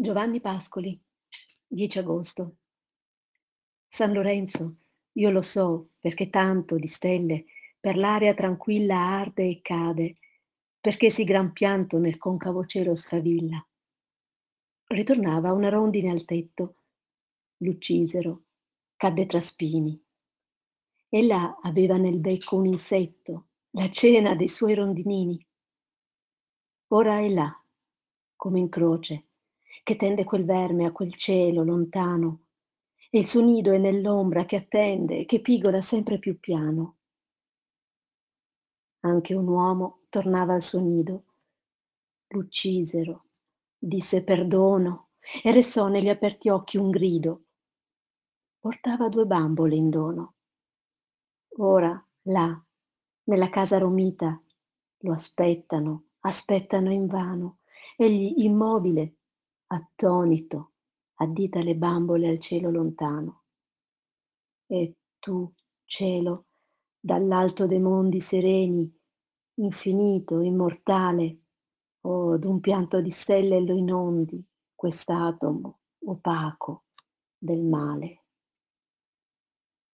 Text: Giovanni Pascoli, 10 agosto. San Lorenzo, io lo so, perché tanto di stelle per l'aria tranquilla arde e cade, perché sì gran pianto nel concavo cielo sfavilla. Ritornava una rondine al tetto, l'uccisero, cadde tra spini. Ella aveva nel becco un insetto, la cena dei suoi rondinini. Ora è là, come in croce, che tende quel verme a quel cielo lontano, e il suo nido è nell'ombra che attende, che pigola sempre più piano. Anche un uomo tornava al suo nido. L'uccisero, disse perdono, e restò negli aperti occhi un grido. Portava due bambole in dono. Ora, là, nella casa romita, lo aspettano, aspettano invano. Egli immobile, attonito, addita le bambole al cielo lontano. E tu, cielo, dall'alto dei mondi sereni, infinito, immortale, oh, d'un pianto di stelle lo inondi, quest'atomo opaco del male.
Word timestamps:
Giovanni 0.00 0.40
Pascoli, 0.40 0.98
10 1.66 1.98
agosto. 1.98 2.56
San 3.86 4.14
Lorenzo, 4.14 4.76
io 5.12 5.28
lo 5.28 5.42
so, 5.42 5.90
perché 5.98 6.30
tanto 6.30 6.76
di 6.76 6.86
stelle 6.86 7.44
per 7.78 7.98
l'aria 7.98 8.32
tranquilla 8.32 8.96
arde 8.96 9.46
e 9.46 9.60
cade, 9.60 10.16
perché 10.80 11.10
sì 11.10 11.24
gran 11.24 11.52
pianto 11.52 11.98
nel 11.98 12.16
concavo 12.16 12.64
cielo 12.64 12.94
sfavilla. 12.94 13.62
Ritornava 14.86 15.52
una 15.52 15.68
rondine 15.68 16.10
al 16.10 16.24
tetto, 16.24 16.76
l'uccisero, 17.58 18.44
cadde 18.96 19.26
tra 19.26 19.40
spini. 19.40 20.02
Ella 21.10 21.58
aveva 21.60 21.98
nel 21.98 22.20
becco 22.20 22.56
un 22.56 22.64
insetto, 22.64 23.48
la 23.72 23.90
cena 23.90 24.34
dei 24.34 24.48
suoi 24.48 24.72
rondinini. 24.72 25.46
Ora 26.86 27.18
è 27.18 27.28
là, 27.28 27.54
come 28.34 28.60
in 28.60 28.70
croce, 28.70 29.26
che 29.82 29.96
tende 29.96 30.24
quel 30.24 30.44
verme 30.44 30.86
a 30.86 30.92
quel 30.92 31.14
cielo 31.14 31.62
lontano, 31.64 32.44
e 33.10 33.18
il 33.18 33.26
suo 33.26 33.42
nido 33.42 33.72
è 33.72 33.78
nell'ombra 33.78 34.44
che 34.44 34.56
attende, 34.56 35.24
che 35.24 35.40
pigola 35.40 35.80
sempre 35.80 36.18
più 36.18 36.38
piano. 36.38 36.98
Anche 39.00 39.34
un 39.34 39.48
uomo 39.48 40.02
tornava 40.08 40.54
al 40.54 40.62
suo 40.62 40.80
nido. 40.80 41.24
L'uccisero, 42.28 43.24
disse 43.76 44.22
perdono, 44.22 45.08
e 45.42 45.52
restò 45.52 45.88
negli 45.88 46.08
aperti 46.08 46.48
occhi 46.48 46.76
un 46.76 46.90
grido. 46.90 47.44
Portava 48.58 49.08
due 49.08 49.24
bambole 49.24 49.74
in 49.74 49.90
dono. 49.90 50.34
Ora, 51.58 52.06
là, 52.22 52.64
nella 53.24 53.48
casa 53.48 53.78
romita, 53.78 54.40
lo 54.98 55.12
aspettano, 55.12 56.04
aspettano 56.20 56.92
invano. 56.92 57.58
Egli 57.96 58.44
immobile, 58.44 59.16
attonito, 59.72 60.72
addita 61.14 61.60
le 61.62 61.74
bambole 61.74 62.28
al 62.28 62.40
cielo 62.40 62.70
lontano. 62.70 63.42
E 64.66 64.96
tu, 65.18 65.52
cielo, 65.84 66.46
dall'alto 66.98 67.66
dei 67.66 67.80
mondi 67.80 68.20
sereni, 68.20 68.92
infinito, 69.54 70.40
immortale, 70.40 71.38
oh, 72.02 72.36
d'un 72.38 72.60
pianto 72.60 73.00
di 73.00 73.10
stelle 73.10 73.60
lo 73.60 73.74
inondi, 73.74 74.44
quest'atomo 74.74 75.80
opaco 76.04 76.84
del 77.36 77.62
male. 77.62 78.19